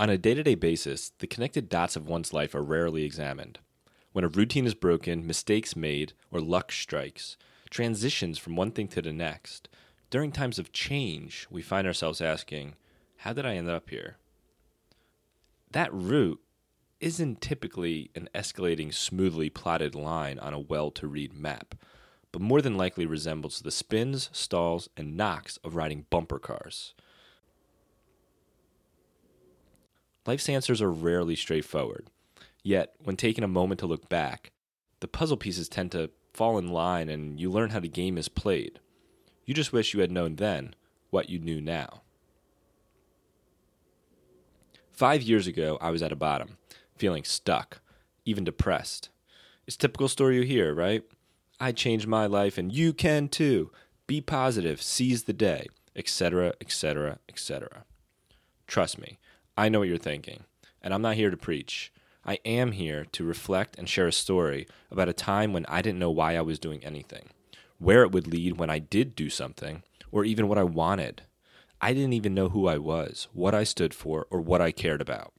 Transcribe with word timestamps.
On 0.00 0.08
a 0.08 0.16
day 0.16 0.32
to 0.34 0.44
day 0.44 0.54
basis, 0.54 1.10
the 1.18 1.26
connected 1.26 1.68
dots 1.68 1.96
of 1.96 2.06
one's 2.06 2.32
life 2.32 2.54
are 2.54 2.62
rarely 2.62 3.02
examined. 3.02 3.58
When 4.12 4.24
a 4.24 4.28
routine 4.28 4.64
is 4.64 4.74
broken, 4.74 5.26
mistakes 5.26 5.74
made, 5.74 6.12
or 6.30 6.40
luck 6.40 6.70
strikes, 6.70 7.36
transitions 7.68 8.38
from 8.38 8.54
one 8.54 8.70
thing 8.70 8.86
to 8.88 9.02
the 9.02 9.12
next, 9.12 9.68
during 10.08 10.30
times 10.30 10.60
of 10.60 10.72
change, 10.72 11.48
we 11.50 11.62
find 11.62 11.84
ourselves 11.84 12.20
asking, 12.20 12.74
How 13.18 13.32
did 13.32 13.44
I 13.44 13.56
end 13.56 13.68
up 13.68 13.90
here? 13.90 14.18
That 15.72 15.92
route 15.92 16.40
isn't 17.00 17.40
typically 17.40 18.12
an 18.14 18.28
escalating, 18.32 18.94
smoothly 18.94 19.50
plotted 19.50 19.96
line 19.96 20.38
on 20.38 20.54
a 20.54 20.60
well 20.60 20.92
to 20.92 21.08
read 21.08 21.32
map, 21.32 21.74
but 22.30 22.40
more 22.40 22.62
than 22.62 22.76
likely 22.76 23.04
resembles 23.04 23.62
the 23.62 23.72
spins, 23.72 24.30
stalls, 24.32 24.88
and 24.96 25.16
knocks 25.16 25.56
of 25.64 25.74
riding 25.74 26.06
bumper 26.08 26.38
cars. 26.38 26.94
Life's 30.28 30.50
answers 30.50 30.82
are 30.82 30.92
rarely 30.92 31.34
straightforward. 31.34 32.10
Yet, 32.62 32.92
when 33.02 33.16
taking 33.16 33.42
a 33.42 33.48
moment 33.48 33.80
to 33.80 33.86
look 33.86 34.10
back, 34.10 34.52
the 35.00 35.08
puzzle 35.08 35.38
pieces 35.38 35.70
tend 35.70 35.90
to 35.92 36.10
fall 36.34 36.58
in 36.58 36.68
line 36.68 37.08
and 37.08 37.40
you 37.40 37.50
learn 37.50 37.70
how 37.70 37.80
the 37.80 37.88
game 37.88 38.18
is 38.18 38.28
played. 38.28 38.78
You 39.46 39.54
just 39.54 39.72
wish 39.72 39.94
you 39.94 40.00
had 40.00 40.12
known 40.12 40.36
then 40.36 40.74
what 41.08 41.30
you 41.30 41.38
knew 41.38 41.62
now. 41.62 42.02
Five 44.92 45.22
years 45.22 45.46
ago, 45.46 45.78
I 45.80 45.90
was 45.90 46.02
at 46.02 46.12
a 46.12 46.16
bottom, 46.16 46.58
feeling 46.94 47.24
stuck, 47.24 47.80
even 48.26 48.44
depressed. 48.44 49.08
It's 49.66 49.78
typical 49.78 50.08
story 50.08 50.36
you 50.36 50.42
hear, 50.42 50.74
right? 50.74 51.04
I 51.58 51.72
changed 51.72 52.06
my 52.06 52.26
life 52.26 52.58
and 52.58 52.70
you 52.70 52.92
can 52.92 53.28
too. 53.28 53.70
Be 54.06 54.20
positive, 54.20 54.82
seize 54.82 55.22
the 55.22 55.32
day, 55.32 55.68
etc., 55.96 56.52
etc., 56.60 57.18
etc. 57.30 57.86
Trust 58.66 58.98
me, 58.98 59.18
I 59.58 59.68
know 59.68 59.80
what 59.80 59.88
you're 59.88 59.98
thinking, 59.98 60.44
and 60.80 60.94
I'm 60.94 61.02
not 61.02 61.16
here 61.16 61.30
to 61.30 61.36
preach. 61.36 61.92
I 62.24 62.38
am 62.44 62.70
here 62.70 63.04
to 63.10 63.24
reflect 63.24 63.76
and 63.76 63.88
share 63.88 64.06
a 64.06 64.12
story 64.12 64.68
about 64.88 65.08
a 65.08 65.12
time 65.12 65.52
when 65.52 65.66
I 65.66 65.82
didn't 65.82 65.98
know 65.98 66.12
why 66.12 66.36
I 66.36 66.42
was 66.42 66.60
doing 66.60 66.84
anything, 66.84 67.30
where 67.80 68.04
it 68.04 68.12
would 68.12 68.28
lead 68.28 68.56
when 68.56 68.70
I 68.70 68.78
did 68.78 69.16
do 69.16 69.28
something, 69.28 69.82
or 70.12 70.24
even 70.24 70.46
what 70.46 70.58
I 70.58 70.62
wanted. 70.62 71.22
I 71.80 71.92
didn't 71.92 72.12
even 72.12 72.34
know 72.34 72.50
who 72.50 72.68
I 72.68 72.78
was, 72.78 73.26
what 73.32 73.52
I 73.52 73.64
stood 73.64 73.94
for, 73.94 74.28
or 74.30 74.40
what 74.40 74.60
I 74.60 74.70
cared 74.70 75.00
about. 75.00 75.32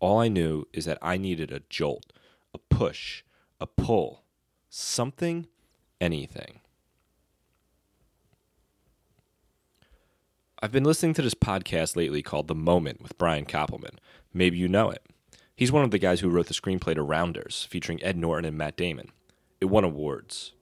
All 0.00 0.20
I 0.20 0.28
knew 0.28 0.64
is 0.72 0.86
that 0.86 0.98
I 1.02 1.18
needed 1.18 1.52
a 1.52 1.60
jolt, 1.68 2.14
a 2.54 2.58
push, 2.58 3.24
a 3.60 3.66
pull, 3.66 4.22
something, 4.70 5.48
anything. 6.00 6.60
I've 10.66 10.72
been 10.72 10.82
listening 10.82 11.14
to 11.14 11.22
this 11.22 11.32
podcast 11.32 11.94
lately 11.94 12.22
called 12.22 12.48
The 12.48 12.54
Moment 12.56 13.00
with 13.00 13.16
Brian 13.18 13.44
Koppelman. 13.44 13.98
Maybe 14.34 14.58
you 14.58 14.66
know 14.66 14.90
it. 14.90 15.00
He's 15.54 15.70
one 15.70 15.84
of 15.84 15.92
the 15.92 15.98
guys 16.00 16.18
who 16.18 16.28
wrote 16.28 16.48
the 16.48 16.54
screenplay 16.54 16.96
to 16.96 17.04
Rounders, 17.04 17.68
featuring 17.70 18.02
Ed 18.02 18.16
Norton 18.16 18.46
and 18.46 18.58
Matt 18.58 18.76
Damon. 18.76 19.12
It 19.60 19.66
won 19.66 19.84
awards. 19.84 20.54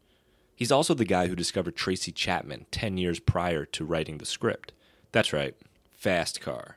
He's 0.55 0.71
also 0.71 0.93
the 0.93 1.07
guy 1.07 1.29
who 1.29 1.35
discovered 1.35 1.75
Tracy 1.75 2.13
Chapman 2.13 2.67
10 2.71 2.99
years 2.99 3.19
prior 3.19 3.65
to 3.65 3.85
writing 3.87 4.19
the 4.19 4.27
script. 4.27 4.75
That's 5.11 5.33
right, 5.33 5.55
Fast 5.91 6.39
Car. 6.39 6.77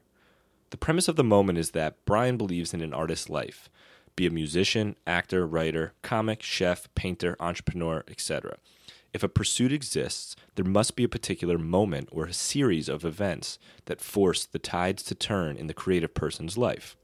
The 0.69 0.77
premise 0.77 1.09
of 1.09 1.17
The 1.17 1.23
Moment 1.25 1.57
is 1.57 1.71
that 1.71 2.05
Brian 2.05 2.37
believes 2.37 2.73
in 2.73 2.79
an 2.79 2.93
artist's 2.93 3.29
life, 3.29 3.69
be 4.15 4.25
a 4.25 4.31
musician, 4.31 4.95
actor, 5.05 5.45
writer, 5.45 5.91
comic, 6.01 6.41
chef, 6.41 6.87
painter, 6.95 7.35
entrepreneur, 7.41 8.05
etc. 8.07 8.55
If 9.13 9.23
a 9.23 9.29
pursuit 9.29 9.71
exists, 9.71 10.35
there 10.55 10.65
must 10.65 10.95
be 10.95 11.03
a 11.03 11.09
particular 11.09 11.57
moment 11.57 12.09
or 12.11 12.25
a 12.25 12.33
series 12.33 12.89
of 12.89 13.05
events 13.05 13.57
that 13.85 14.01
force 14.01 14.45
the 14.45 14.59
tides 14.59 15.03
to 15.03 15.15
turn 15.15 15.57
in 15.57 15.67
the 15.67 15.73
creative 15.73 16.13
person's 16.13 16.57
life. 16.57 16.95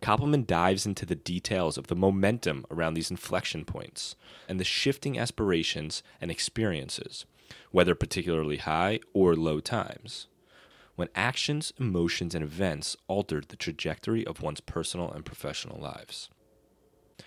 Koppelman 0.00 0.46
dives 0.46 0.86
into 0.86 1.06
the 1.06 1.14
details 1.14 1.78
of 1.78 1.86
the 1.86 1.94
momentum 1.94 2.64
around 2.70 2.94
these 2.94 3.10
inflection 3.10 3.64
points 3.64 4.16
and 4.48 4.58
the 4.58 4.64
shifting 4.64 5.18
aspirations 5.18 6.02
and 6.20 6.30
experiences, 6.30 7.24
whether 7.70 7.94
particularly 7.94 8.56
high 8.56 8.98
or 9.12 9.36
low 9.36 9.60
times, 9.60 10.26
when 10.96 11.08
actions, 11.14 11.72
emotions, 11.78 12.34
and 12.34 12.42
events 12.42 12.96
altered 13.08 13.48
the 13.48 13.56
trajectory 13.56 14.26
of 14.26 14.42
one's 14.42 14.60
personal 14.60 15.10
and 15.10 15.24
professional 15.24 15.80
lives, 15.80 16.30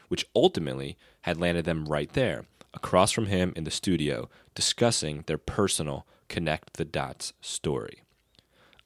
which 0.09 0.25
ultimately 0.35 0.97
had 1.21 1.39
landed 1.39 1.65
them 1.65 1.85
right 1.85 2.11
there 2.13 2.45
across 2.75 3.11
from 3.11 3.27
him 3.27 3.53
in 3.55 3.63
the 3.63 3.71
studio 3.71 4.29
discussing 4.53 5.23
their 5.25 5.37
personal 5.37 6.05
connect 6.27 6.73
the 6.73 6.85
dots 6.85 7.33
story. 7.41 8.03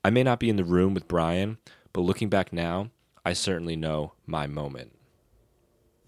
I 0.04 0.10
may 0.10 0.24
not 0.24 0.40
be 0.40 0.50
in 0.50 0.56
the 0.56 0.64
room 0.64 0.94
with 0.94 1.08
Brian, 1.08 1.58
but 1.92 2.02
looking 2.02 2.30
back 2.30 2.54
now, 2.54 2.92
I 3.26 3.34
certainly 3.34 3.76
know 3.76 4.14
my 4.26 4.48
moment. 4.48 4.94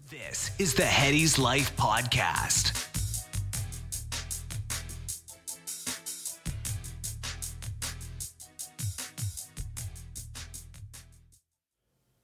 This 0.08 0.50
is 0.58 0.74
the 0.74 0.82
Headies 0.82 1.38
Life 1.38 1.76
Podcast. 1.76 2.88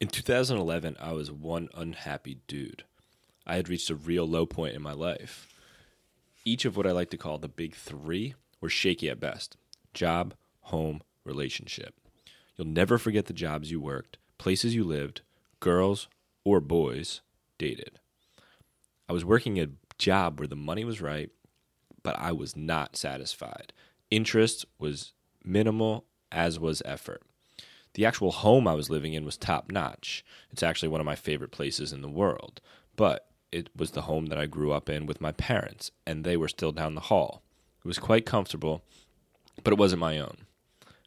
In 0.00 0.06
2011, 0.06 0.96
I 1.00 1.12
was 1.12 1.32
one 1.32 1.68
unhappy 1.74 2.38
dude. 2.46 2.84
I 3.44 3.56
had 3.56 3.68
reached 3.68 3.90
a 3.90 3.96
real 3.96 4.28
low 4.28 4.46
point 4.46 4.76
in 4.76 4.82
my 4.82 4.92
life. 4.92 5.47
Each 6.48 6.64
of 6.64 6.78
what 6.78 6.86
I 6.86 6.92
like 6.92 7.10
to 7.10 7.18
call 7.18 7.36
the 7.36 7.46
big 7.46 7.74
three 7.74 8.34
were 8.58 8.70
shaky 8.70 9.10
at 9.10 9.20
best 9.20 9.58
job, 9.92 10.32
home, 10.62 11.02
relationship. 11.22 11.92
You'll 12.56 12.68
never 12.68 12.96
forget 12.96 13.26
the 13.26 13.34
jobs 13.34 13.70
you 13.70 13.82
worked, 13.82 14.16
places 14.38 14.74
you 14.74 14.82
lived, 14.82 15.20
girls 15.60 16.08
or 16.44 16.60
boys 16.60 17.20
dated. 17.58 18.00
I 19.10 19.12
was 19.12 19.26
working 19.26 19.60
a 19.60 19.68
job 19.98 20.40
where 20.40 20.48
the 20.48 20.56
money 20.56 20.86
was 20.86 21.02
right, 21.02 21.28
but 22.02 22.18
I 22.18 22.32
was 22.32 22.56
not 22.56 22.96
satisfied. 22.96 23.74
Interest 24.10 24.64
was 24.78 25.12
minimal, 25.44 26.06
as 26.32 26.58
was 26.58 26.80
effort. 26.86 27.20
The 27.92 28.06
actual 28.06 28.30
home 28.30 28.66
I 28.66 28.72
was 28.72 28.88
living 28.88 29.12
in 29.12 29.26
was 29.26 29.36
top 29.36 29.70
notch. 29.70 30.24
It's 30.50 30.62
actually 30.62 30.88
one 30.88 31.02
of 31.02 31.06
my 31.06 31.14
favorite 31.14 31.50
places 31.50 31.92
in 31.92 32.00
the 32.00 32.08
world, 32.08 32.62
but 32.96 33.27
it 33.50 33.70
was 33.76 33.92
the 33.92 34.02
home 34.02 34.26
that 34.26 34.38
I 34.38 34.46
grew 34.46 34.72
up 34.72 34.88
in 34.88 35.06
with 35.06 35.20
my 35.20 35.32
parents, 35.32 35.90
and 36.06 36.24
they 36.24 36.36
were 36.36 36.48
still 36.48 36.72
down 36.72 36.94
the 36.94 37.02
hall. 37.02 37.42
It 37.84 37.88
was 37.88 37.98
quite 37.98 38.26
comfortable, 38.26 38.82
but 39.64 39.72
it 39.72 39.78
wasn't 39.78 40.00
my 40.00 40.18
own. 40.18 40.38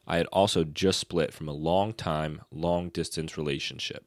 I 0.08 0.18
had 0.18 0.26
also 0.28 0.64
just 0.64 1.00
split 1.00 1.34
from 1.34 1.48
a 1.48 1.54
long 1.54 1.94
time, 1.94 2.42
long 2.52 2.90
distance 2.90 3.38
relationship 3.38 4.06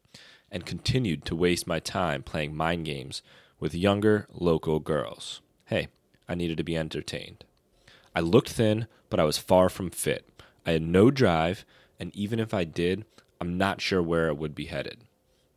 and 0.50 0.66
continued 0.66 1.24
to 1.24 1.36
waste 1.36 1.66
my 1.66 1.80
time 1.80 2.22
playing 2.22 2.54
mind 2.54 2.84
games 2.84 3.22
with 3.58 3.74
younger 3.74 4.26
local 4.32 4.78
girls. 4.78 5.40
Hey, 5.66 5.88
I 6.28 6.34
needed 6.34 6.56
to 6.58 6.64
be 6.64 6.76
entertained. 6.76 7.44
I 8.14 8.20
looked 8.20 8.50
thin, 8.50 8.86
but 9.10 9.18
I 9.18 9.24
was 9.24 9.38
far 9.38 9.68
from 9.68 9.90
fit. 9.90 10.28
I 10.66 10.72
had 10.72 10.82
no 10.82 11.10
drive, 11.10 11.64
and 11.98 12.14
even 12.14 12.38
if 12.38 12.54
I 12.54 12.64
did, 12.64 13.04
I'm 13.40 13.58
not 13.58 13.80
sure 13.80 14.02
where 14.02 14.28
it 14.28 14.38
would 14.38 14.54
be 14.54 14.66
headed. 14.66 14.98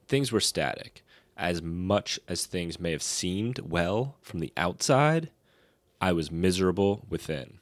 Things 0.07 0.31
were 0.31 0.39
static. 0.39 1.03
As 1.37 1.61
much 1.61 2.19
as 2.27 2.47
things 2.47 2.79
may 2.79 2.91
have 2.91 3.03
seemed 3.03 3.59
well 3.59 4.17
from 4.21 4.39
the 4.39 4.51
outside, 4.57 5.29
I 6.01 6.11
was 6.11 6.31
miserable 6.31 7.05
within. 7.07 7.59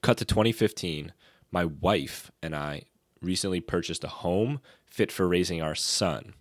Cut 0.00 0.18
to 0.18 0.24
2015, 0.24 1.12
my 1.50 1.64
wife 1.64 2.30
and 2.40 2.54
I 2.54 2.84
recently 3.20 3.60
purchased 3.60 4.04
a 4.04 4.08
home 4.08 4.60
fit 4.86 5.10
for 5.10 5.26
raising 5.26 5.60
our 5.60 5.74
son. 5.74 6.34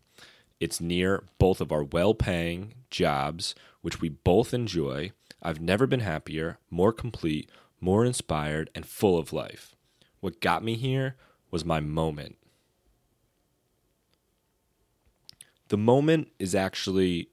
It's 0.59 0.79
near 0.79 1.23
both 1.39 1.59
of 1.59 1.71
our 1.71 1.83
well 1.83 2.13
paying 2.13 2.75
jobs, 2.91 3.55
which 3.81 3.99
we 3.99 4.09
both 4.09 4.53
enjoy. 4.53 5.11
I've 5.41 5.59
never 5.59 5.87
been 5.87 6.01
happier, 6.01 6.59
more 6.69 6.93
complete, 6.93 7.49
more 7.81 8.05
inspired, 8.05 8.69
and 8.75 8.85
full 8.85 9.17
of 9.17 9.33
life. 9.33 9.75
What 10.19 10.39
got 10.39 10.63
me 10.63 10.75
here 10.75 11.15
was 11.49 11.65
my 11.65 11.79
moment. 11.79 12.37
The 15.73 15.77
moment 15.77 16.27
is 16.37 16.53
actually 16.53 17.29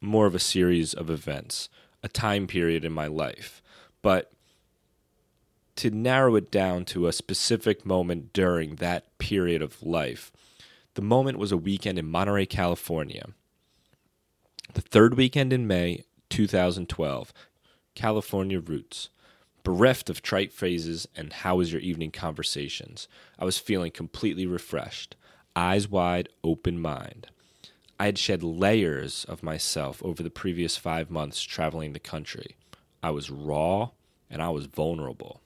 more 0.00 0.24
of 0.24 0.34
a 0.34 0.38
series 0.38 0.94
of 0.94 1.10
events, 1.10 1.68
a 2.02 2.08
time 2.08 2.46
period 2.46 2.86
in 2.86 2.92
my 2.94 3.06
life. 3.06 3.60
But 4.00 4.32
to 5.76 5.90
narrow 5.90 6.34
it 6.36 6.50
down 6.50 6.86
to 6.86 7.06
a 7.06 7.12
specific 7.12 7.84
moment 7.84 8.32
during 8.32 8.76
that 8.76 9.18
period 9.18 9.60
of 9.60 9.82
life, 9.82 10.32
the 10.94 11.02
moment 11.02 11.36
was 11.36 11.52
a 11.52 11.58
weekend 11.58 11.98
in 11.98 12.06
Monterey, 12.06 12.46
California. 12.46 13.26
The 14.72 14.80
third 14.80 15.18
weekend 15.18 15.52
in 15.52 15.66
May 15.66 16.04
2012, 16.30 17.34
California 17.94 18.58
Roots. 18.58 19.10
Bereft 19.64 20.08
of 20.08 20.22
trite 20.22 20.50
phrases 20.50 21.06
and 21.14 21.30
how 21.30 21.56
was 21.56 21.70
your 21.70 21.82
evening 21.82 22.10
conversations, 22.10 23.06
I 23.38 23.44
was 23.44 23.58
feeling 23.58 23.90
completely 23.90 24.46
refreshed, 24.46 25.14
eyes 25.54 25.90
wide, 25.90 26.30
open 26.42 26.80
mind. 26.80 27.28
I 27.98 28.06
had 28.06 28.18
shed 28.18 28.42
layers 28.42 29.24
of 29.24 29.42
myself 29.42 30.02
over 30.04 30.22
the 30.22 30.30
previous 30.30 30.76
five 30.76 31.10
months 31.10 31.42
traveling 31.42 31.92
the 31.92 32.00
country. 32.00 32.56
I 33.02 33.10
was 33.10 33.30
raw 33.30 33.90
and 34.30 34.42
I 34.42 34.48
was 34.50 34.66
vulnerable. 34.66 35.40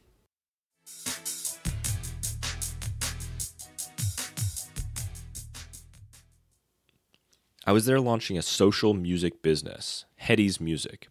I 7.69 7.73
was 7.73 7.85
there 7.85 8.01
launching 8.01 8.39
a 8.39 8.43
social 8.43 8.95
music 8.95 9.43
business, 9.43 10.05
Headies 10.23 10.61
Music. 10.61 11.09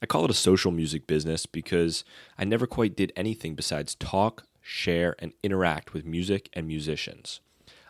I 0.00 0.06
call 0.06 0.24
it 0.24 0.30
a 0.30 0.34
social 0.34 0.70
music 0.70 1.06
business 1.06 1.44
because 1.44 2.02
I 2.38 2.44
never 2.44 2.66
quite 2.66 2.96
did 2.96 3.12
anything 3.14 3.54
besides 3.54 3.94
talk, 3.94 4.44
share, 4.62 5.16
and 5.18 5.34
interact 5.42 5.92
with 5.92 6.06
music 6.06 6.48
and 6.54 6.66
musicians. 6.66 7.40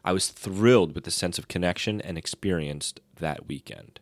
I 0.08 0.12
was 0.12 0.30
thrilled 0.30 0.94
with 0.94 1.04
the 1.04 1.10
sense 1.10 1.38
of 1.38 1.48
connection 1.48 2.00
and 2.00 2.16
experienced 2.16 2.98
that 3.20 3.46
weekend. 3.46 4.00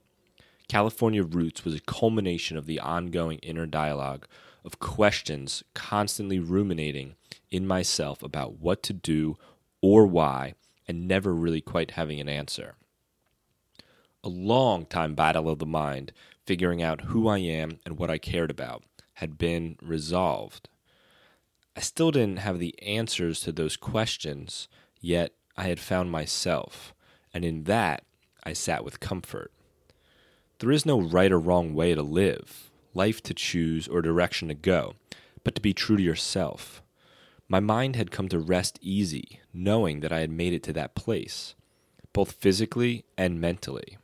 California 0.68 1.24
Roots 1.24 1.64
was 1.64 1.74
a 1.74 1.80
culmination 1.80 2.56
of 2.56 2.66
the 2.66 2.78
ongoing 2.78 3.40
inner 3.40 3.66
dialogue 3.66 4.28
of 4.64 4.78
questions 4.78 5.64
constantly 5.74 6.38
ruminating 6.38 7.16
in 7.50 7.66
myself 7.66 8.22
about 8.22 8.60
what 8.60 8.84
to 8.84 8.92
do 8.92 9.36
or 9.80 10.06
why, 10.06 10.54
and 10.86 11.08
never 11.08 11.34
really 11.34 11.60
quite 11.60 11.90
having 11.90 12.20
an 12.20 12.28
answer. 12.28 12.76
A 14.22 14.28
long 14.28 14.86
time 14.86 15.16
battle 15.16 15.48
of 15.48 15.58
the 15.58 15.66
mind, 15.66 16.12
figuring 16.44 16.80
out 16.80 17.06
who 17.06 17.26
I 17.26 17.38
am 17.38 17.80
and 17.84 17.98
what 17.98 18.10
I 18.10 18.18
cared 18.18 18.52
about, 18.52 18.84
had 19.14 19.38
been 19.38 19.76
resolved. 19.82 20.68
I 21.74 21.80
still 21.80 22.12
didn't 22.12 22.38
have 22.38 22.60
the 22.60 22.80
answers 22.80 23.40
to 23.40 23.50
those 23.50 23.76
questions, 23.76 24.68
yet 25.00 25.32
I 25.56 25.68
had 25.68 25.80
found 25.80 26.10
myself, 26.10 26.92
and 27.32 27.44
in 27.44 27.64
that 27.64 28.04
I 28.44 28.52
sat 28.52 28.84
with 28.84 29.00
comfort. 29.00 29.50
There 30.58 30.70
is 30.70 30.86
no 30.86 31.00
right 31.00 31.32
or 31.32 31.38
wrong 31.38 31.74
way 31.74 31.94
to 31.94 32.02
live, 32.02 32.70
life 32.94 33.22
to 33.24 33.34
choose, 33.34 33.88
or 33.88 34.02
direction 34.02 34.48
to 34.48 34.54
go, 34.54 34.94
but 35.44 35.54
to 35.54 35.60
be 35.60 35.72
true 35.72 35.96
to 35.96 36.02
yourself. 36.02 36.82
My 37.48 37.60
mind 37.60 37.96
had 37.96 38.10
come 38.10 38.28
to 38.28 38.38
rest 38.38 38.78
easy, 38.82 39.40
knowing 39.52 40.00
that 40.00 40.12
I 40.12 40.20
had 40.20 40.30
made 40.30 40.52
it 40.52 40.62
to 40.64 40.72
that 40.74 40.94
place, 40.94 41.54
both 42.12 42.32
physically 42.32 43.04
and 43.16 43.40
mentally. 43.40 43.98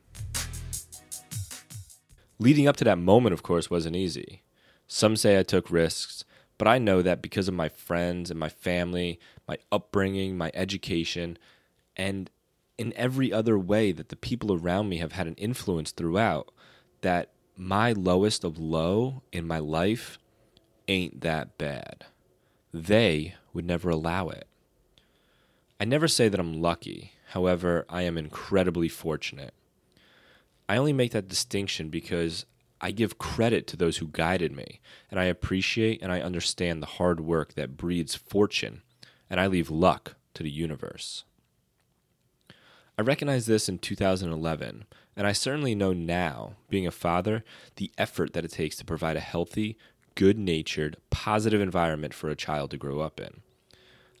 Leading 2.39 2.67
up 2.67 2.75
to 2.77 2.83
that 2.83 2.97
moment, 2.97 3.33
of 3.33 3.43
course, 3.43 3.69
wasn't 3.69 3.95
easy. 3.95 4.43
Some 4.87 5.15
say 5.15 5.39
I 5.39 5.43
took 5.43 5.71
risks, 5.71 6.22
but 6.57 6.67
I 6.67 6.77
know 6.77 7.01
that 7.01 7.21
because 7.21 7.47
of 7.47 7.53
my 7.53 7.69
friends 7.69 8.29
and 8.29 8.39
my 8.39 8.49
family, 8.49 9.19
my 9.47 9.57
upbringing, 9.71 10.37
my 10.37 10.51
education, 10.53 11.37
and 11.95 12.29
in 12.77 12.93
every 12.95 13.31
other 13.31 13.57
way 13.57 13.91
that 13.91 14.09
the 14.09 14.15
people 14.15 14.53
around 14.53 14.89
me 14.89 14.97
have 14.97 15.11
had 15.13 15.27
an 15.27 15.35
influence 15.35 15.91
throughout, 15.91 16.51
that 17.01 17.29
my 17.55 17.91
lowest 17.91 18.43
of 18.43 18.57
low 18.57 19.21
in 19.31 19.45
my 19.45 19.59
life 19.59 20.17
ain't 20.87 21.21
that 21.21 21.57
bad 21.57 22.05
they 22.73 23.35
would 23.53 23.65
never 23.65 23.89
allow 23.89 24.29
it. 24.29 24.47
I 25.79 25.85
never 25.85 26.07
say 26.07 26.27
that 26.27 26.39
I'm 26.39 26.61
lucky, 26.61 27.13
however, 27.29 27.85
I 27.87 28.01
am 28.03 28.17
incredibly 28.17 28.89
fortunate. 28.89 29.53
I 30.67 30.77
only 30.77 30.93
make 30.93 31.11
that 31.11 31.27
distinction 31.27 31.89
because 31.89 32.45
I 32.83 32.91
give 32.91 33.17
credit 33.17 33.65
to 33.67 33.77
those 33.77 33.97
who 33.97 34.09
guided 34.11 34.51
me, 34.51 34.81
and 35.09 35.17
I 35.17 35.23
appreciate 35.23 36.01
and 36.01 36.11
I 36.11 36.19
understand 36.19 36.83
the 36.83 36.87
hard 36.87 37.21
work 37.21 37.53
that 37.53 37.77
breeds 37.77 38.13
fortune, 38.13 38.81
and 39.29 39.39
I 39.39 39.47
leave 39.47 39.69
luck 39.69 40.15
to 40.33 40.43
the 40.43 40.51
universe. 40.51 41.23
I 42.97 43.01
recognized 43.01 43.47
this 43.47 43.69
in 43.69 43.79
2011, 43.79 44.83
and 45.15 45.25
I 45.25 45.31
certainly 45.31 45.73
know 45.75 45.93
now, 45.93 46.55
being 46.69 46.85
a 46.85 46.91
father, 46.91 47.45
the 47.77 47.89
effort 47.97 48.33
that 48.33 48.43
it 48.43 48.51
takes 48.51 48.75
to 48.75 48.85
provide 48.85 49.15
a 49.15 49.21
healthy, 49.21 49.77
good 50.15 50.37
natured, 50.37 50.97
positive 51.09 51.61
environment 51.61 52.13
for 52.13 52.29
a 52.29 52.35
child 52.35 52.71
to 52.71 52.77
grow 52.77 52.99
up 52.99 53.17
in. 53.17 53.39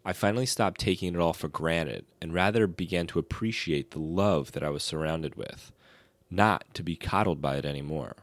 I 0.05 0.13
finally 0.13 0.45
stopped 0.45 0.79
taking 0.79 1.13
it 1.13 1.19
all 1.19 1.33
for 1.33 1.49
granted 1.49 2.05
and 2.21 2.33
rather 2.33 2.65
began 2.67 3.07
to 3.07 3.19
appreciate 3.19 3.91
the 3.91 3.99
love 3.99 4.53
that 4.53 4.63
I 4.63 4.69
was 4.69 4.83
surrounded 4.83 5.35
with, 5.35 5.73
not 6.31 6.63
to 6.75 6.81
be 6.81 6.95
coddled 6.95 7.41
by 7.41 7.57
it 7.57 7.65
anymore. 7.65 8.15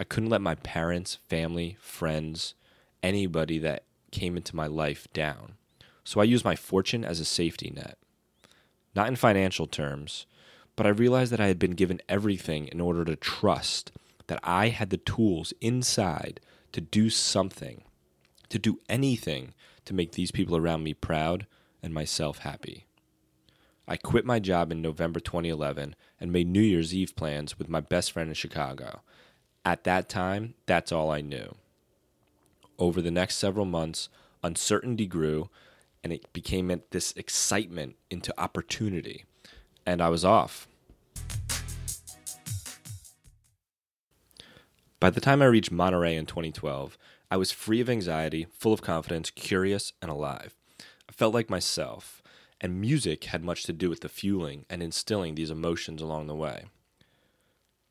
I 0.00 0.04
couldn't 0.04 0.30
let 0.30 0.40
my 0.40 0.54
parents, 0.54 1.18
family, 1.28 1.76
friends, 1.78 2.54
anybody 3.02 3.58
that 3.58 3.84
came 4.10 4.34
into 4.34 4.56
my 4.56 4.66
life 4.66 5.06
down. 5.12 5.56
So 6.04 6.22
I 6.22 6.24
used 6.24 6.42
my 6.42 6.56
fortune 6.56 7.04
as 7.04 7.20
a 7.20 7.24
safety 7.26 7.70
net. 7.76 7.98
Not 8.96 9.08
in 9.08 9.16
financial 9.16 9.66
terms, 9.66 10.24
but 10.74 10.86
I 10.86 10.88
realized 10.88 11.32
that 11.32 11.40
I 11.40 11.48
had 11.48 11.58
been 11.58 11.72
given 11.72 12.00
everything 12.08 12.66
in 12.68 12.80
order 12.80 13.04
to 13.04 13.14
trust 13.14 13.92
that 14.28 14.40
I 14.42 14.68
had 14.68 14.88
the 14.88 14.96
tools 14.96 15.52
inside 15.60 16.40
to 16.72 16.80
do 16.80 17.10
something, 17.10 17.82
to 18.48 18.58
do 18.58 18.80
anything 18.88 19.52
to 19.84 19.92
make 19.92 20.12
these 20.12 20.30
people 20.30 20.56
around 20.56 20.82
me 20.82 20.94
proud 20.94 21.46
and 21.82 21.92
myself 21.92 22.38
happy. 22.38 22.86
I 23.86 23.98
quit 23.98 24.24
my 24.24 24.38
job 24.38 24.72
in 24.72 24.80
November 24.80 25.20
2011 25.20 25.94
and 26.18 26.32
made 26.32 26.48
New 26.48 26.62
Year's 26.62 26.94
Eve 26.94 27.14
plans 27.16 27.58
with 27.58 27.68
my 27.68 27.80
best 27.80 28.12
friend 28.12 28.30
in 28.30 28.34
Chicago. 28.34 29.02
At 29.64 29.84
that 29.84 30.08
time, 30.08 30.54
that's 30.66 30.90
all 30.90 31.10
I 31.10 31.20
knew. 31.20 31.54
Over 32.78 33.02
the 33.02 33.10
next 33.10 33.36
several 33.36 33.66
months, 33.66 34.08
uncertainty 34.42 35.06
grew 35.06 35.50
and 36.02 36.12
it 36.12 36.32
became 36.32 36.82
this 36.90 37.12
excitement 37.12 37.96
into 38.10 38.38
opportunity. 38.40 39.24
And 39.84 40.00
I 40.00 40.08
was 40.08 40.24
off. 40.24 40.66
By 44.98 45.10
the 45.10 45.20
time 45.20 45.40
I 45.40 45.46
reached 45.46 45.70
Monterey 45.70 46.16
in 46.16 46.26
2012, 46.26 46.98
I 47.30 47.36
was 47.36 47.52
free 47.52 47.80
of 47.80 47.88
anxiety, 47.88 48.46
full 48.52 48.72
of 48.72 48.82
confidence, 48.82 49.30
curious, 49.30 49.92
and 50.02 50.10
alive. 50.10 50.54
I 51.08 51.12
felt 51.12 51.32
like 51.32 51.48
myself, 51.48 52.22
and 52.60 52.80
music 52.80 53.24
had 53.24 53.42
much 53.42 53.64
to 53.64 53.72
do 53.72 53.88
with 53.88 54.00
the 54.00 54.08
fueling 54.08 54.66
and 54.68 54.82
instilling 54.82 55.34
these 55.34 55.50
emotions 55.50 56.02
along 56.02 56.26
the 56.26 56.34
way. 56.34 56.64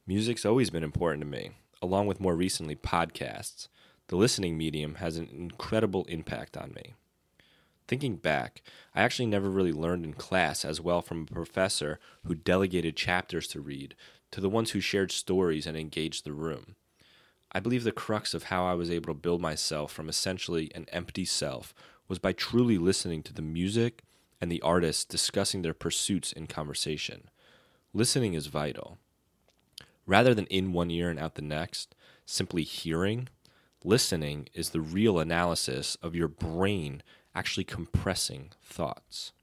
Music's 0.10 0.44
always 0.44 0.72
been 0.72 0.84
important 0.84 1.22
to 1.22 1.28
me, 1.28 1.52
along 1.84 2.08
with 2.08 2.20
more 2.20 2.36
recently 2.36 2.76
podcasts. 2.76 3.68
The 4.08 4.16
listening 4.16 4.58
medium 4.58 4.96
has 4.96 5.18
an 5.18 5.30
incredible 5.32 6.06
impact 6.06 6.58
on 6.58 6.74
me. 6.74 6.96
Thinking 7.88 8.16
back, 8.16 8.64
I 8.96 9.04
actually 9.04 9.28
never 9.28 9.52
really 9.52 9.72
learned 9.72 10.06
in 10.06 10.14
class 10.14 10.66
as 10.66 10.82
well 10.82 11.04
from 11.04 11.22
a 11.30 11.32
professor 11.32 12.00
who 12.26 12.34
delegated 12.34 12.96
chapters 12.96 13.46
to 13.50 13.62
read 13.62 13.94
to 14.32 14.42
the 14.42 14.50
ones 14.50 14.72
who 14.72 14.80
shared 14.80 15.12
stories 15.12 15.68
and 15.68 15.78
engaged 15.78 16.26
the 16.26 16.34
room. 16.34 16.76
I 17.52 17.60
believe 17.60 17.84
the 17.84 17.92
crux 17.92 18.34
of 18.34 18.46
how 18.46 18.66
I 18.66 18.74
was 18.74 18.90
able 18.90 19.14
to 19.14 19.20
build 19.20 19.42
myself 19.42 19.92
from 19.92 20.10
essentially 20.10 20.72
an 20.74 20.88
empty 20.92 21.24
self 21.24 21.72
was 22.08 22.18
by 22.18 22.34
truly 22.34 22.80
listening 22.80 23.22
to 23.22 23.34
the 23.34 23.44
music 23.44 24.02
and 24.42 24.52
the 24.52 24.64
artists 24.64 25.06
discussing 25.06 25.62
their 25.62 25.76
pursuits 25.76 26.32
in 26.32 26.48
conversation. 26.48 27.30
Listening 27.94 28.34
is 28.34 28.48
vital. 28.48 28.98
Rather 30.10 30.34
than 30.34 30.48
in 30.48 30.74
one 30.74 30.90
ear 30.90 31.12
and 31.12 31.20
out 31.20 31.36
the 31.36 31.42
next, 31.44 31.94
simply 32.26 32.64
hearing, 32.64 33.30
listening 33.84 34.50
is 34.56 34.72
the 34.72 34.82
real 34.82 35.20
analysis 35.20 35.98
of 36.02 36.16
your 36.16 36.28
brain 36.28 37.04
actually 37.36 37.64
compressing 37.64 38.50
thoughts. 38.64 39.34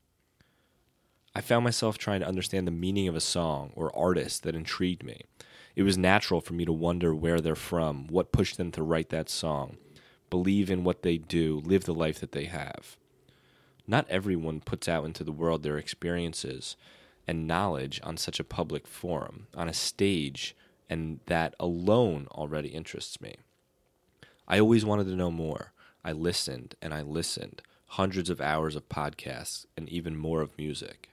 I 1.36 1.40
found 1.40 1.62
myself 1.62 1.98
trying 1.98 2.18
to 2.18 2.26
understand 2.26 2.66
the 2.66 2.72
meaning 2.72 3.06
of 3.06 3.14
a 3.14 3.20
song 3.20 3.70
or 3.76 3.96
artist 3.96 4.42
that 4.42 4.56
intrigued 4.56 5.04
me 5.04 5.22
it 5.76 5.84
was 5.84 5.96
natural 5.96 6.40
for 6.40 6.54
me 6.54 6.64
to 6.64 6.72
wonder 6.72 7.14
where 7.14 7.40
they're 7.40 7.54
from, 7.54 8.08
what 8.08 8.32
pushed 8.32 8.56
them 8.56 8.72
to 8.72 8.82
write 8.82 9.10
that 9.10 9.28
song, 9.28 9.76
believe 10.30 10.68
in 10.68 10.82
what 10.82 11.02
they 11.02 11.16
do, 11.16 11.62
live 11.64 11.84
the 11.84 11.94
life 11.94 12.18
that 12.18 12.32
they 12.32 12.46
have. 12.46 12.96
Not 13.86 14.08
everyone 14.08 14.62
puts 14.62 14.88
out 14.88 15.04
into 15.04 15.22
the 15.22 15.30
world 15.30 15.62
their 15.62 15.78
experiences 15.78 16.76
and 17.26 17.46
knowledge 17.46 18.00
on 18.02 18.16
such 18.16 18.38
a 18.38 18.44
public 18.44 18.86
forum, 18.86 19.46
on 19.54 19.68
a 19.68 19.74
stage, 19.74 20.56
and 20.88 21.20
that 21.26 21.54
alone 21.58 22.28
already 22.30 22.68
interests 22.68 23.20
me. 23.20 23.36
I 24.46 24.60
always 24.60 24.84
wanted 24.84 25.04
to 25.06 25.16
know 25.16 25.30
more. 25.30 25.72
I 26.04 26.12
listened 26.12 26.76
and 26.80 26.94
I 26.94 27.02
listened, 27.02 27.62
hundreds 27.86 28.30
of 28.30 28.40
hours 28.40 28.76
of 28.76 28.88
podcasts 28.88 29.66
and 29.76 29.88
even 29.88 30.16
more 30.16 30.40
of 30.40 30.56
music. 30.56 31.10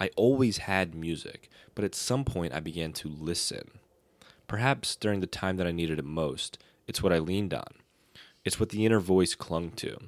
I 0.00 0.10
always 0.14 0.58
had 0.58 0.94
music, 0.94 1.48
but 1.74 1.84
at 1.84 1.94
some 1.94 2.24
point 2.24 2.52
I 2.52 2.60
began 2.60 2.92
to 2.94 3.08
listen. 3.08 3.70
Perhaps 4.46 4.96
during 4.96 5.20
the 5.20 5.26
time 5.26 5.56
that 5.56 5.66
I 5.66 5.72
needed 5.72 5.98
it 5.98 6.04
most, 6.04 6.58
it's 6.86 7.02
what 7.02 7.12
I 7.12 7.18
leaned 7.18 7.54
on. 7.54 7.74
It's 8.44 8.60
what 8.60 8.68
the 8.68 8.86
inner 8.86 9.00
voice 9.00 9.34
clung 9.34 9.70
to. 9.72 9.98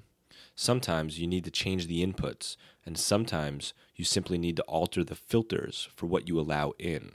Sometimes 0.63 1.19
you 1.19 1.27
need 1.27 1.45
to 1.45 1.51
change 1.51 1.87
the 1.87 2.07
inputs, 2.07 2.59
and 2.85 2.99
sometimes 2.99 3.73
you 3.97 4.05
simply 4.05 4.37
need 4.37 4.57
to 4.57 4.63
alter 4.65 5.03
the 5.03 5.15
filters 5.15 5.89
for 5.97 6.05
what 6.05 6.29
you 6.29 6.39
allow 6.39 6.75
in. 6.79 7.13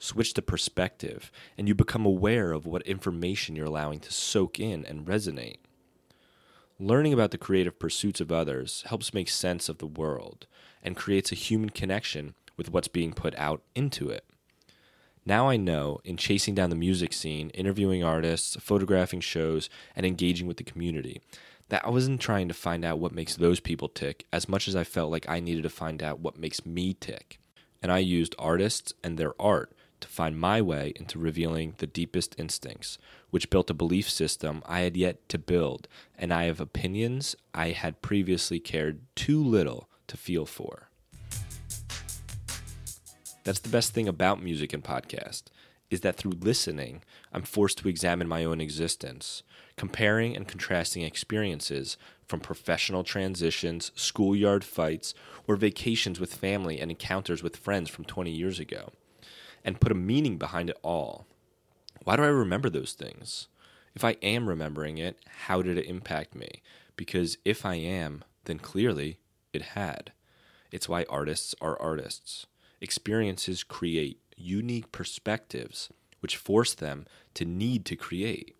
Switch 0.00 0.34
the 0.34 0.42
perspective, 0.42 1.30
and 1.56 1.68
you 1.68 1.76
become 1.76 2.04
aware 2.04 2.50
of 2.50 2.66
what 2.66 2.82
information 2.82 3.54
you're 3.54 3.66
allowing 3.66 4.00
to 4.00 4.12
soak 4.12 4.58
in 4.58 4.84
and 4.84 5.06
resonate. 5.06 5.58
Learning 6.80 7.12
about 7.12 7.30
the 7.30 7.38
creative 7.38 7.78
pursuits 7.78 8.20
of 8.20 8.32
others 8.32 8.82
helps 8.88 9.14
make 9.14 9.28
sense 9.28 9.68
of 9.68 9.78
the 9.78 9.86
world 9.86 10.48
and 10.82 10.96
creates 10.96 11.30
a 11.30 11.36
human 11.36 11.70
connection 11.70 12.34
with 12.56 12.72
what's 12.72 12.88
being 12.88 13.12
put 13.12 13.32
out 13.38 13.62
into 13.76 14.10
it. 14.10 14.24
Now 15.24 15.48
I 15.48 15.56
know 15.56 16.00
in 16.02 16.16
chasing 16.16 16.56
down 16.56 16.70
the 16.70 16.74
music 16.74 17.12
scene, 17.12 17.50
interviewing 17.50 18.02
artists, 18.02 18.56
photographing 18.56 19.20
shows, 19.20 19.70
and 19.94 20.04
engaging 20.04 20.48
with 20.48 20.56
the 20.56 20.64
community, 20.64 21.20
that 21.72 21.86
I 21.86 21.88
wasn't 21.88 22.20
trying 22.20 22.48
to 22.48 22.54
find 22.54 22.84
out 22.84 22.98
what 22.98 23.14
makes 23.14 23.34
those 23.34 23.58
people 23.58 23.88
tick 23.88 24.26
as 24.30 24.46
much 24.46 24.68
as 24.68 24.76
I 24.76 24.84
felt 24.84 25.10
like 25.10 25.26
I 25.26 25.40
needed 25.40 25.62
to 25.62 25.70
find 25.70 26.02
out 26.02 26.20
what 26.20 26.36
makes 26.38 26.66
me 26.66 26.92
tick. 26.92 27.38
and 27.82 27.90
I 27.90 27.98
used 27.98 28.34
artists 28.38 28.92
and 29.02 29.16
their 29.16 29.32
art 29.40 29.72
to 30.00 30.06
find 30.06 30.38
my 30.38 30.60
way 30.60 30.92
into 30.96 31.18
revealing 31.18 31.72
the 31.78 31.86
deepest 31.86 32.38
instincts, 32.38 32.98
which 33.30 33.48
built 33.48 33.70
a 33.70 33.74
belief 33.74 34.10
system 34.10 34.62
I 34.66 34.80
had 34.80 34.98
yet 34.98 35.26
to 35.30 35.38
build, 35.38 35.88
and 36.18 36.30
I 36.30 36.44
have 36.44 36.60
opinions 36.60 37.36
I 37.54 37.70
had 37.70 38.02
previously 38.02 38.60
cared 38.60 39.00
too 39.16 39.42
little 39.42 39.88
to 40.08 40.18
feel 40.18 40.44
for. 40.44 40.90
That's 43.44 43.60
the 43.60 43.70
best 43.70 43.94
thing 43.94 44.08
about 44.08 44.42
music 44.42 44.74
and 44.74 44.84
podcast 44.84 45.44
is 45.92 46.00
that 46.00 46.16
through 46.16 46.32
listening, 46.32 47.02
I'm 47.32 47.42
forced 47.42 47.78
to 47.78 47.88
examine 47.88 48.28
my 48.28 48.44
own 48.44 48.60
existence, 48.60 49.42
comparing 49.76 50.36
and 50.36 50.46
contrasting 50.46 51.02
experiences 51.02 51.96
from 52.26 52.40
professional 52.40 53.04
transitions, 53.04 53.92
schoolyard 53.94 54.64
fights, 54.64 55.14
or 55.46 55.56
vacations 55.56 56.20
with 56.20 56.34
family 56.34 56.80
and 56.80 56.90
encounters 56.90 57.42
with 57.42 57.56
friends 57.56 57.90
from 57.90 58.04
20 58.04 58.30
years 58.30 58.58
ago, 58.58 58.90
and 59.64 59.80
put 59.80 59.92
a 59.92 59.96
meaning 59.96 60.38
behind 60.38 60.70
it 60.70 60.78
all. 60.82 61.26
Why 62.04 62.16
do 62.16 62.22
I 62.22 62.28
remember 62.28 62.70
those 62.70 62.92
things? 62.92 63.48
If 63.94 64.04
I 64.04 64.16
am 64.22 64.48
remembering 64.48 64.98
it, 64.98 65.18
how 65.46 65.62
did 65.62 65.76
it 65.76 65.86
impact 65.86 66.34
me? 66.34 66.62
Because 66.96 67.38
if 67.44 67.66
I 67.66 67.74
am, 67.74 68.24
then 68.44 68.58
clearly 68.58 69.18
it 69.52 69.62
had. 69.62 70.12
It's 70.70 70.88
why 70.88 71.04
artists 71.08 71.54
are 71.60 71.80
artists. 71.80 72.46
Experiences 72.80 73.62
create 73.62 74.18
unique 74.36 74.90
perspectives 74.90 75.90
which 76.20 76.36
force 76.36 76.72
them 76.72 77.04
to 77.34 77.44
need 77.44 77.84
to 77.84 77.96
create. 77.96 78.56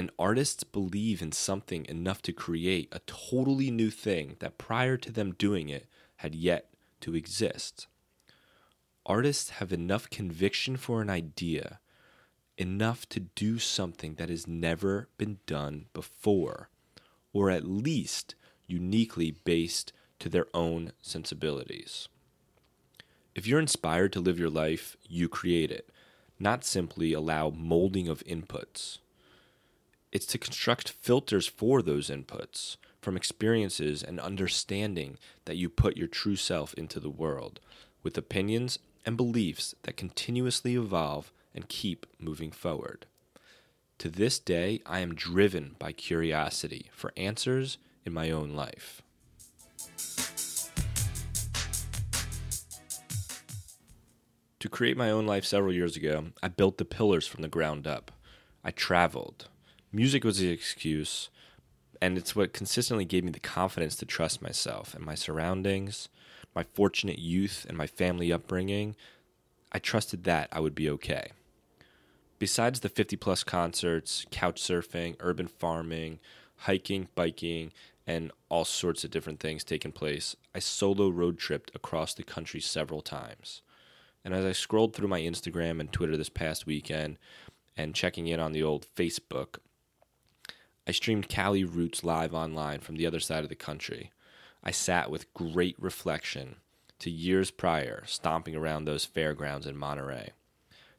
And 0.00 0.10
artists 0.18 0.64
believe 0.64 1.20
in 1.20 1.30
something 1.30 1.84
enough 1.84 2.22
to 2.22 2.32
create 2.32 2.88
a 2.90 3.00
totally 3.00 3.70
new 3.70 3.90
thing 3.90 4.36
that 4.38 4.56
prior 4.56 4.96
to 4.96 5.12
them 5.12 5.34
doing 5.34 5.68
it 5.68 5.86
had 6.16 6.34
yet 6.34 6.70
to 7.02 7.14
exist. 7.14 7.86
Artists 9.04 9.50
have 9.50 9.74
enough 9.74 10.08
conviction 10.08 10.78
for 10.78 11.02
an 11.02 11.10
idea, 11.10 11.80
enough 12.56 13.06
to 13.10 13.20
do 13.20 13.58
something 13.58 14.14
that 14.14 14.30
has 14.30 14.46
never 14.46 15.10
been 15.18 15.40
done 15.44 15.84
before, 15.92 16.70
or 17.34 17.50
at 17.50 17.66
least 17.66 18.34
uniquely 18.66 19.32
based 19.32 19.92
to 20.18 20.30
their 20.30 20.46
own 20.54 20.92
sensibilities. 21.02 22.08
If 23.34 23.46
you're 23.46 23.60
inspired 23.60 24.14
to 24.14 24.20
live 24.20 24.38
your 24.38 24.48
life, 24.48 24.96
you 25.06 25.28
create 25.28 25.70
it, 25.70 25.90
not 26.38 26.64
simply 26.64 27.12
allow 27.12 27.50
molding 27.50 28.08
of 28.08 28.24
inputs. 28.24 28.96
It's 30.12 30.26
to 30.26 30.38
construct 30.38 30.90
filters 30.90 31.46
for 31.46 31.82
those 31.82 32.10
inputs 32.10 32.76
from 33.00 33.16
experiences 33.16 34.02
and 34.02 34.18
understanding 34.18 35.18
that 35.44 35.56
you 35.56 35.68
put 35.68 35.96
your 35.96 36.08
true 36.08 36.34
self 36.34 36.74
into 36.74 36.98
the 36.98 37.08
world 37.08 37.60
with 38.02 38.18
opinions 38.18 38.80
and 39.06 39.16
beliefs 39.16 39.74
that 39.84 39.96
continuously 39.96 40.74
evolve 40.74 41.32
and 41.54 41.68
keep 41.68 42.06
moving 42.18 42.50
forward. 42.50 43.06
To 43.98 44.08
this 44.08 44.40
day, 44.40 44.80
I 44.84 44.98
am 44.98 45.14
driven 45.14 45.76
by 45.78 45.92
curiosity 45.92 46.90
for 46.92 47.12
answers 47.16 47.78
in 48.04 48.12
my 48.12 48.30
own 48.30 48.50
life. 48.54 49.02
To 54.58 54.68
create 54.68 54.96
my 54.96 55.10
own 55.10 55.26
life 55.26 55.44
several 55.44 55.72
years 55.72 55.96
ago, 55.96 56.26
I 56.42 56.48
built 56.48 56.78
the 56.78 56.84
pillars 56.84 57.26
from 57.28 57.42
the 57.42 57.48
ground 57.48 57.86
up. 57.86 58.10
I 58.64 58.72
traveled. 58.72 59.48
Music 59.92 60.22
was 60.22 60.38
the 60.38 60.50
excuse, 60.50 61.30
and 62.00 62.16
it's 62.16 62.36
what 62.36 62.52
consistently 62.52 63.04
gave 63.04 63.24
me 63.24 63.32
the 63.32 63.40
confidence 63.40 63.96
to 63.96 64.06
trust 64.06 64.40
myself 64.40 64.94
and 64.94 65.04
my 65.04 65.16
surroundings, 65.16 66.08
my 66.54 66.62
fortunate 66.62 67.18
youth, 67.18 67.66
and 67.68 67.76
my 67.76 67.88
family 67.88 68.32
upbringing. 68.32 68.94
I 69.72 69.80
trusted 69.80 70.22
that 70.24 70.48
I 70.52 70.60
would 70.60 70.76
be 70.76 70.88
okay. 70.90 71.32
Besides 72.38 72.80
the 72.80 72.88
50 72.88 73.16
plus 73.16 73.42
concerts, 73.42 74.26
couch 74.30 74.62
surfing, 74.62 75.16
urban 75.18 75.48
farming, 75.48 76.20
hiking, 76.58 77.08
biking, 77.16 77.72
and 78.06 78.30
all 78.48 78.64
sorts 78.64 79.02
of 79.02 79.10
different 79.10 79.40
things 79.40 79.64
taking 79.64 79.90
place, 79.90 80.36
I 80.54 80.60
solo 80.60 81.08
road 81.08 81.36
tripped 81.36 81.74
across 81.74 82.14
the 82.14 82.22
country 82.22 82.60
several 82.60 83.02
times. 83.02 83.62
And 84.24 84.34
as 84.34 84.44
I 84.44 84.52
scrolled 84.52 84.94
through 84.94 85.08
my 85.08 85.20
Instagram 85.20 85.80
and 85.80 85.90
Twitter 85.90 86.16
this 86.16 86.28
past 86.28 86.64
weekend 86.64 87.18
and 87.76 87.92
checking 87.92 88.28
in 88.28 88.38
on 88.38 88.52
the 88.52 88.62
old 88.62 88.86
Facebook, 88.94 89.56
I 90.90 90.92
streamed 90.92 91.28
Cali 91.28 91.62
Roots 91.62 92.02
live 92.02 92.34
online 92.34 92.80
from 92.80 92.96
the 92.96 93.06
other 93.06 93.20
side 93.20 93.44
of 93.44 93.48
the 93.48 93.54
country. 93.54 94.10
I 94.64 94.72
sat 94.72 95.08
with 95.08 95.32
great 95.34 95.76
reflection 95.78 96.56
to 96.98 97.12
years 97.12 97.52
prior, 97.52 98.02
stomping 98.06 98.56
around 98.56 98.86
those 98.86 99.04
fairgrounds 99.04 99.68
in 99.68 99.76
Monterey. 99.76 100.32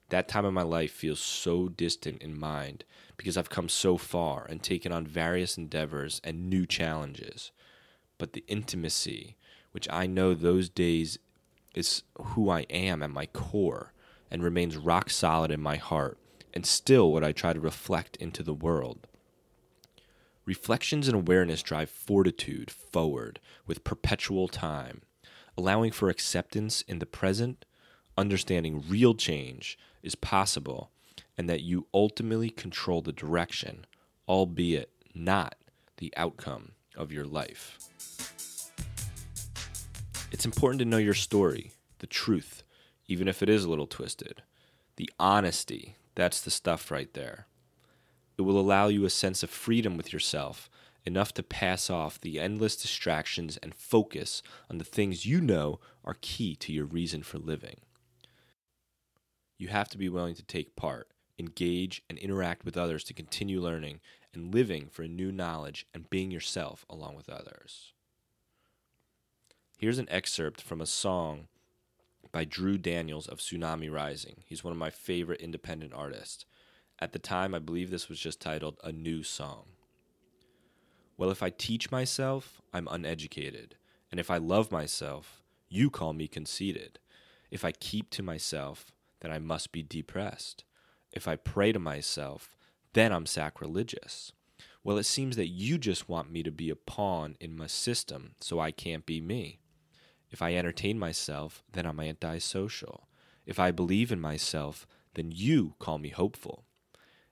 That 0.08 0.30
time 0.30 0.46
of 0.46 0.54
my 0.54 0.62
life 0.62 0.94
feels 0.94 1.20
so 1.20 1.68
distant 1.68 2.22
in 2.22 2.40
mind 2.40 2.86
because 3.18 3.36
I've 3.36 3.50
come 3.50 3.68
so 3.68 3.98
far 3.98 4.46
and 4.46 4.64
taken 4.64 4.94
on 4.94 5.06
various 5.06 5.58
endeavors 5.58 6.22
and 6.24 6.50
new 6.50 6.66
challenges. 6.66 7.52
But 8.18 8.32
the 8.32 8.46
intimacy, 8.48 9.36
which 9.74 9.90
I 9.92 10.08
know 10.08 10.34
those 10.34 10.70
days 10.70 11.20
is 11.76 12.04
who 12.18 12.50
I 12.50 12.62
am 12.70 13.04
at 13.04 13.12
my 13.12 13.26
core 13.26 13.92
and 14.32 14.42
remains 14.42 14.78
rock 14.78 15.10
solid 15.10 15.52
in 15.52 15.60
my 15.60 15.76
heart, 15.76 16.18
and 16.54 16.66
still 16.66 17.12
what 17.12 17.26
I 17.26 17.34
try 17.34 17.52
to 17.52 17.60
reflect 17.60 18.16
into 18.16 18.42
the 18.42 18.54
world. 18.54 19.06
Reflections 20.52 21.08
and 21.08 21.16
awareness 21.16 21.64
drive 21.64 21.90
fortitude 21.90 22.70
forward 22.70 23.40
with 23.66 23.86
perpetual 23.86 24.50
time, 24.50 25.02
allowing 25.58 25.94
for 25.94 26.10
acceptance 26.10 26.82
in 26.90 27.00
the 27.00 27.06
present, 27.06 27.64
understanding 28.18 28.84
real 28.90 29.14
change 29.14 29.80
is 30.04 30.14
possible, 30.14 30.92
and 31.38 31.50
that 31.50 31.62
you 31.62 31.88
ultimately 31.94 32.50
control 32.50 33.02
the 33.02 33.14
direction, 33.14 33.86
albeit 34.28 34.92
not 35.16 35.56
the 36.00 36.14
outcome 36.18 36.74
of 36.98 37.14
your 37.14 37.24
life. 37.24 37.78
It's 40.34 40.44
important 40.44 40.80
to 40.80 40.86
know 40.86 40.98
your 40.98 41.14
story, 41.14 41.72
the 42.00 42.08
truth, 42.08 42.64
even 43.08 43.30
if 43.30 43.42
it 43.42 43.48
is 43.48 43.64
a 43.64 43.70
little 43.70 43.88
twisted. 43.88 44.42
The 44.98 45.10
honesty, 45.18 45.96
that's 46.14 46.42
the 46.42 46.52
stuff 46.52 46.92
right 46.92 47.14
there. 47.14 47.48
It 48.42 48.46
will 48.46 48.60
allow 48.60 48.88
you 48.88 49.06
a 49.06 49.12
sense 49.12 49.44
of 49.44 49.52
freedom 49.52 49.98
with 49.98 50.12
yourself, 50.12 50.68
enough 51.06 51.32
to 51.36 51.44
pass 51.44 51.92
off 51.92 52.20
the 52.20 52.40
endless 52.40 52.76
distractions 52.76 53.58
and 53.58 53.76
focus 53.76 54.42
on 54.68 54.80
the 54.80 54.84
things 54.84 55.28
you 55.28 55.40
know 55.40 55.80
are 56.04 56.18
key 56.22 56.56
to 56.56 56.74
your 56.74 56.86
reason 56.86 57.22
for 57.22 57.38
living. 57.38 57.82
You 59.60 59.68
have 59.68 59.90
to 59.90 59.98
be 60.00 60.10
willing 60.10 60.34
to 60.34 60.44
take 60.44 60.76
part, 60.76 61.10
engage, 61.38 62.02
and 62.10 62.18
interact 62.18 62.66
with 62.66 62.78
others 62.78 63.04
to 63.04 63.14
continue 63.14 63.62
learning 63.62 64.00
and 64.34 64.52
living 64.52 64.88
for 64.92 65.04
new 65.04 65.32
knowledge 65.32 65.86
and 65.94 66.10
being 66.10 66.32
yourself 66.32 66.84
along 66.90 67.16
with 67.16 67.30
others. 67.30 67.94
Here's 69.78 70.00
an 70.00 70.10
excerpt 70.10 70.64
from 70.64 70.82
a 70.82 70.88
song 70.88 71.46
by 72.32 72.46
Drew 72.46 72.80
Daniels 72.80 73.28
of 73.28 73.38
Tsunami 73.38 73.94
Rising. 73.94 74.38
He's 74.48 74.64
one 74.64 74.72
of 74.72 74.80
my 74.80 74.90
favorite 74.90 75.42
independent 75.42 75.94
artists. 75.94 76.46
At 77.02 77.14
the 77.14 77.20
time, 77.20 77.56
I 77.56 77.60
believe 77.60 77.90
this 77.90 78.10
was 78.10 78.20
just 78.20 78.40
titled 78.40 78.78
A 78.84 78.92
New 78.92 79.24
Song. 79.24 79.64
Well, 81.18 81.32
if 81.32 81.42
I 81.42 81.50
teach 81.50 81.90
myself, 81.90 82.62
I'm 82.72 82.88
uneducated. 82.92 83.76
And 84.12 84.20
if 84.20 84.30
I 84.30 84.38
love 84.38 84.72
myself, 84.72 85.42
you 85.68 85.90
call 85.90 86.14
me 86.14 86.28
conceited. 86.28 87.00
If 87.50 87.66
I 87.66 87.72
keep 87.72 88.12
to 88.12 88.22
myself, 88.22 88.92
then 89.22 89.32
I 89.32 89.40
must 89.40 89.72
be 89.72 89.82
depressed. 89.82 90.64
If 91.12 91.28
I 91.28 91.38
pray 91.38 91.72
to 91.72 91.80
myself, 91.80 92.56
then 92.94 93.12
I'm 93.12 93.26
sacrilegious. 93.26 94.32
Well, 94.84 95.00
it 95.00 95.06
seems 95.06 95.36
that 95.38 95.48
you 95.48 95.80
just 95.80 96.08
want 96.08 96.32
me 96.32 96.44
to 96.44 96.52
be 96.52 96.70
a 96.70 96.76
pawn 96.76 97.36
in 97.40 97.58
my 97.58 97.68
system 97.68 98.36
so 98.40 98.60
I 98.60 98.70
can't 98.70 99.08
be 99.08 99.22
me. 99.22 99.60
If 100.30 100.42
I 100.42 100.54
entertain 100.54 101.00
myself, 101.00 101.64
then 101.72 101.88
I'm 101.88 102.00
antisocial. 102.00 103.08
If 103.46 103.60
I 103.60 103.72
believe 103.72 104.12
in 104.12 104.22
myself, 104.22 104.86
then 105.16 105.32
you 105.32 105.74
call 105.80 105.98
me 105.98 106.10
hopeful. 106.10 106.66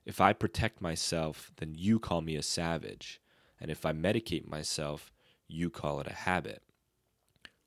If 0.09 0.19
I 0.19 0.33
protect 0.33 0.81
myself, 0.81 1.51
then 1.57 1.75
you 1.75 1.99
call 1.99 2.21
me 2.21 2.35
a 2.35 2.41
savage. 2.41 3.21
And 3.61 3.69
if 3.69 3.85
I 3.85 3.93
medicate 3.93 4.47
myself, 4.47 5.11
you 5.47 5.69
call 5.69 5.99
it 5.99 6.07
a 6.07 6.13
habit. 6.13 6.63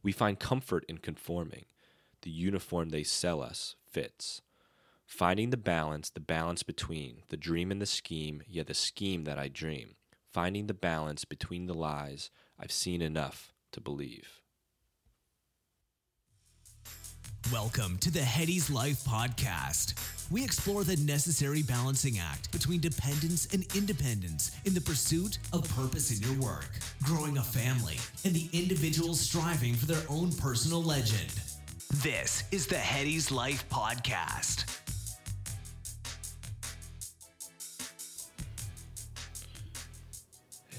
We 0.03 0.11
find 0.11 0.41
comfort 0.41 0.85
in 0.89 0.99
conforming. 0.99 1.67
The 2.23 2.31
uniform 2.31 2.89
they 2.89 3.05
sell 3.05 3.43
us 3.43 3.77
fits. 3.89 4.43
Finding 5.07 5.51
the 5.51 5.57
balance, 5.57 6.11
the 6.11 6.19
balance 6.19 6.65
between 6.65 7.23
the 7.29 7.37
dream 7.37 7.71
and 7.71 7.81
the 7.81 7.87
scheme, 7.87 8.43
yet 8.49 8.67
the 8.67 8.75
scheme 8.75 9.23
that 9.23 9.39
I 9.39 9.47
dream. 9.47 9.95
Finding 10.33 10.67
the 10.67 10.75
balance 10.75 11.25
between 11.25 11.67
the 11.67 11.75
lies 11.75 12.29
I've 12.59 12.73
seen 12.73 13.03
enough 13.03 13.53
to 13.71 13.81
believe. 13.81 14.42
Welcome 17.51 17.99
to 17.99 18.11
the 18.11 18.21
Headies 18.21 18.73
Life 18.73 19.03
Podcast. 19.05 19.95
We 20.31 20.45
explore 20.45 20.85
the 20.85 20.97
necessary 20.97 21.63
balancing 21.63 22.19
act 22.19 22.51
between 22.53 22.81
dependence 22.81 23.47
and 23.53 23.67
independence 23.77 24.53
in 24.65 24.73
the 24.75 24.81
pursuit 24.81 25.39
of 25.53 25.69
purpose 25.77 26.17
in 26.17 26.27
your 26.27 26.41
work, 26.41 26.71
growing 27.03 27.39
a 27.39 27.43
family, 27.43 27.99
and 28.25 28.33
the 28.33 28.49
individuals 28.53 29.21
striving 29.21 29.75
for 29.75 29.87
their 29.87 30.03
own 30.09 30.33
personal 30.33 30.83
legend. 30.83 31.33
This 31.97 32.45
is 32.53 32.67
the 32.67 32.77
Headies 32.77 33.31
Life 33.31 33.69
Podcast. 33.69 34.82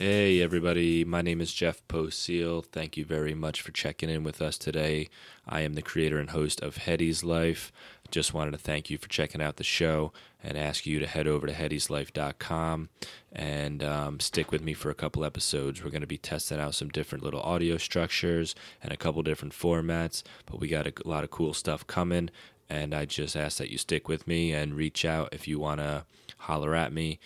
Hey, 0.05 0.41
everybody. 0.41 1.05
My 1.05 1.21
name 1.21 1.39
is 1.39 1.53
Jeff 1.53 1.81
Possiel. 1.87 2.65
Thank 2.65 2.97
you 2.97 3.05
very 3.05 3.33
much 3.33 3.61
for 3.61 3.71
checking 3.71 4.09
in 4.09 4.25
with 4.25 4.41
us 4.41 4.57
today. 4.57 5.07
I 5.47 5.61
am 5.61 5.75
the 5.75 5.81
creator 5.81 6.19
and 6.19 6.31
host 6.31 6.59
of 6.59 6.75
Headies 6.75 7.23
Life. 7.23 7.71
Just 8.11 8.33
wanted 8.33 8.51
to 8.51 8.57
thank 8.57 8.89
you 8.89 8.97
for 8.97 9.07
checking 9.07 9.41
out 9.41 9.55
the 9.55 9.63
show 9.63 10.11
and 10.43 10.57
ask 10.57 10.85
you 10.85 10.99
to 10.99 11.07
head 11.07 11.25
over 11.25 11.47
to 11.47 11.53
headieslife.com 11.53 12.89
and 13.31 13.81
um, 13.81 14.19
stick 14.19 14.51
with 14.51 14.61
me 14.61 14.73
for 14.73 14.89
a 14.89 14.93
couple 14.93 15.23
episodes. 15.23 15.81
We're 15.81 15.89
going 15.89 16.01
to 16.01 16.05
be 16.05 16.17
testing 16.17 16.59
out 16.59 16.75
some 16.75 16.89
different 16.89 17.23
little 17.23 17.39
audio 17.39 17.77
structures 17.77 18.55
and 18.81 18.91
a 18.91 18.97
couple 18.97 19.23
different 19.23 19.53
formats, 19.53 20.21
but 20.45 20.59
we 20.59 20.67
got 20.67 20.85
a 20.85 20.93
lot 21.05 21.23
of 21.23 21.31
cool 21.31 21.53
stuff 21.53 21.87
coming. 21.87 22.29
And 22.69 22.93
I 22.93 23.05
just 23.05 23.37
ask 23.37 23.57
that 23.57 23.69
you 23.69 23.77
stick 23.77 24.09
with 24.09 24.27
me 24.27 24.51
and 24.51 24.75
reach 24.75 25.05
out 25.05 25.29
if 25.31 25.47
you 25.47 25.59
want 25.59 25.79
to 25.79 26.03
holler 26.39 26.75
at 26.75 26.91
me. 26.91 27.19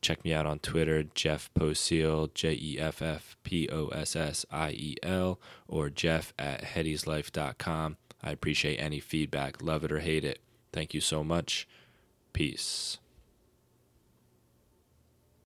Check 0.00 0.24
me 0.24 0.32
out 0.32 0.46
on 0.46 0.60
Twitter, 0.60 1.02
Jeff 1.02 1.50
Possiel, 1.54 2.32
J 2.32 2.58
E 2.60 2.78
F 2.78 3.02
F 3.02 3.36
P 3.42 3.68
O 3.70 3.88
S 3.88 4.16
S 4.16 4.46
I 4.50 4.70
E 4.70 4.96
L, 5.02 5.38
or 5.68 5.90
Jeff 5.90 6.32
at 6.38 6.62
headieslife.com. 6.62 7.96
I 8.22 8.30
appreciate 8.30 8.76
any 8.76 9.00
feedback, 9.00 9.62
love 9.62 9.84
it 9.84 9.92
or 9.92 10.00
hate 10.00 10.24
it. 10.24 10.40
Thank 10.72 10.94
you 10.94 11.00
so 11.00 11.22
much. 11.24 11.66
Peace. 12.32 12.99